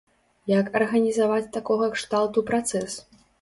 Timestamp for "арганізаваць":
0.79-1.51